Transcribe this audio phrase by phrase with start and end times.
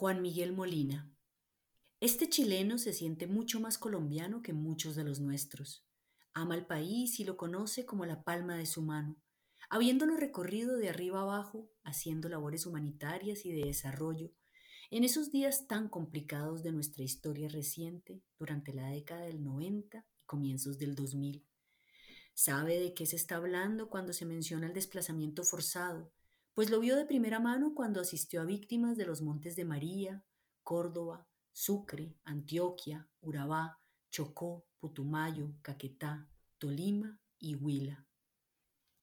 [0.00, 1.14] Juan Miguel Molina.
[2.00, 5.86] Este chileno se siente mucho más colombiano que muchos de los nuestros.
[6.32, 9.20] Ama el país y lo conoce como la palma de su mano,
[9.68, 14.32] habiéndolo recorrido de arriba abajo, haciendo labores humanitarias y de desarrollo,
[14.90, 20.24] en esos días tan complicados de nuestra historia reciente, durante la década del 90 y
[20.24, 21.46] comienzos del 2000.
[22.32, 26.10] Sabe de qué se está hablando cuando se menciona el desplazamiento forzado,
[26.54, 30.24] pues lo vio de primera mano cuando asistió a víctimas de los Montes de María,
[30.62, 33.80] Córdoba, Sucre, Antioquia, Urabá,
[34.10, 36.28] Chocó, Putumayo, Caquetá,
[36.58, 38.06] Tolima y Huila.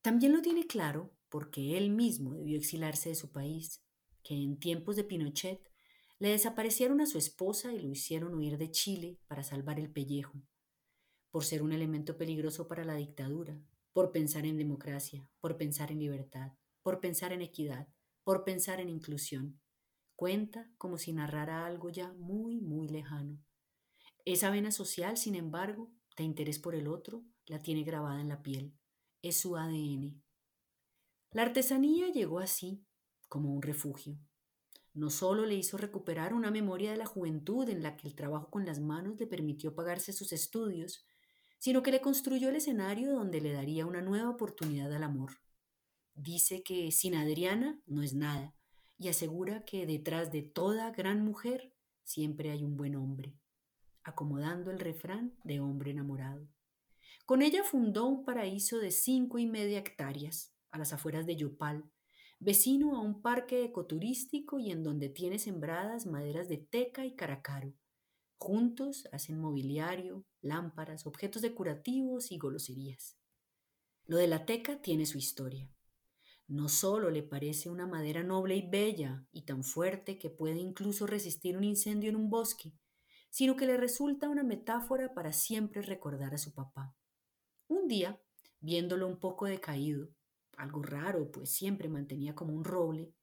[0.02, 3.84] También lo tiene claro porque él mismo debió exilarse de su país,
[4.24, 5.62] que en tiempos de Pinochet
[6.20, 10.42] le desaparecieron a su esposa y lo hicieron huir de Chile para salvar el pellejo,
[11.32, 13.62] por ser un elemento peligroso para la dictadura,
[13.94, 16.54] por pensar en democracia, por pensar en libertad,
[16.88, 17.90] por pensar en equidad,
[18.24, 19.60] por pensar en inclusión.
[20.16, 23.44] Cuenta como si narrara algo ya muy, muy lejano.
[24.24, 28.42] Esa vena social, sin embargo, de interés por el otro, la tiene grabada en la
[28.42, 28.74] piel.
[29.22, 30.24] Es su ADN.
[31.32, 32.86] La artesanía llegó así,
[33.28, 34.18] como un refugio.
[34.94, 38.50] No solo le hizo recuperar una memoria de la juventud en la que el trabajo
[38.50, 41.06] con las manos le permitió pagarse sus estudios,
[41.58, 45.34] sino que le construyó el escenario donde le daría una nueva oportunidad al amor.
[46.20, 48.56] Dice que sin Adriana no es nada
[48.98, 51.72] y asegura que detrás de toda gran mujer
[52.04, 53.38] siempre hay un buen hombre,
[54.04, 56.48] acomodando el refrán de hombre enamorado.
[57.28, 61.88] Con ella fundó un paraíso de cinco y media hectáreas a las afueras de Yopal,
[62.40, 67.76] vecino a un parque ecoturístico y en donde tiene sembradas maderas de teca y caracaro.
[68.40, 73.20] Juntos hacen mobiliario, lámparas, objetos decorativos y goloserías.
[74.08, 75.77] Lo de la teca tiene su historia.
[76.48, 81.06] No solo le parece una madera noble y bella y tan fuerte que puede incluso
[81.06, 82.72] resistir un incendio en un bosque,
[83.30, 86.96] sino que le resulta una metáfora para siempre recordar a su papá.
[87.68, 88.22] Un día,
[88.62, 90.10] viéndolo un poco decaído,
[90.56, 93.14] algo raro, pues siempre mantenía como un roble,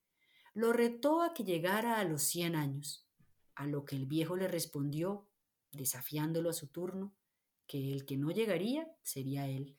[0.53, 3.09] lo retó a que llegara a los cien años,
[3.55, 5.29] a lo que el viejo le respondió,
[5.73, 7.17] desafiándolo a su turno,
[7.67, 9.79] que el que no llegaría sería él.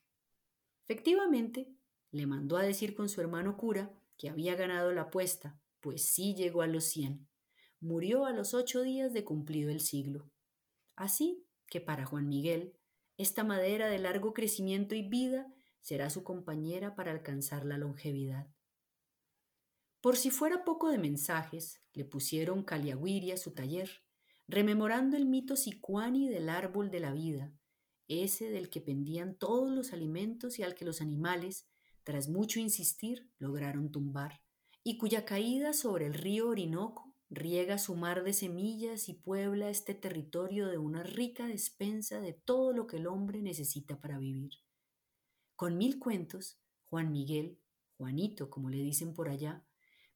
[0.84, 1.75] Efectivamente,
[2.16, 6.34] le mandó a decir con su hermano cura que había ganado la apuesta, pues sí
[6.34, 7.28] llegó a los cien.
[7.82, 10.32] Murió a los ocho días de cumplido el siglo.
[10.96, 12.74] Así que para Juan Miguel,
[13.18, 18.48] esta madera de largo crecimiento y vida será su compañera para alcanzar la longevidad.
[20.00, 23.90] Por si fuera poco de mensajes, le pusieron caliaguiri a su taller,
[24.48, 27.52] rememorando el mito sicuani del árbol de la vida,
[28.08, 31.68] ese del que pendían todos los alimentos y al que los animales,
[32.06, 34.40] tras mucho insistir, lograron tumbar,
[34.84, 39.96] y cuya caída sobre el río Orinoco riega su mar de semillas y puebla este
[39.96, 44.52] territorio de una rica despensa de todo lo que el hombre necesita para vivir.
[45.56, 47.58] Con mil cuentos, Juan Miguel,
[47.98, 49.66] Juanito como le dicen por allá,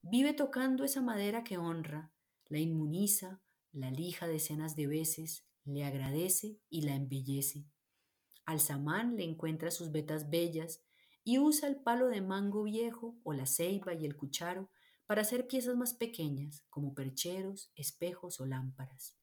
[0.04, 2.12] vive tocando esa madera que honra,
[2.50, 7.66] la inmuniza, la lija decenas de veces, le agradece y la embellece.
[8.46, 10.84] Al samán le encuentra sus vetas bellas
[11.29, 14.72] y usa el palo de mango viejo o la ceiba y el cucharo
[15.06, 19.16] para hacer piezas más pequeñas como percheros, espejos o lámparas.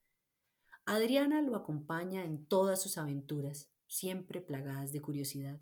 [0.84, 5.60] Adriana lo acompaña en todas sus aventuras, siempre plagadas de curiosidad.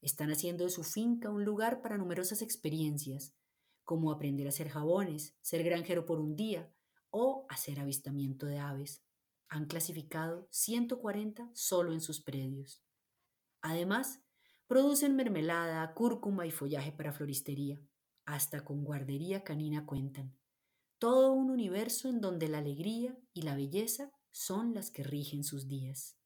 [0.00, 3.34] Están haciendo de su finca un lugar para numerosas experiencias,
[3.84, 6.72] como aprender a hacer jabones, ser granjero por un día
[7.10, 9.04] o hacer avistamiento de aves.
[9.50, 12.82] Han clasificado 140 solo en sus predios.
[13.60, 14.22] Además,
[14.68, 17.80] Producen mermelada, cúrcuma y follaje para floristería.
[18.26, 20.36] Hasta con guardería canina cuentan.
[20.98, 25.68] Todo un universo en donde la alegría y la belleza son las que rigen sus
[25.68, 26.17] días.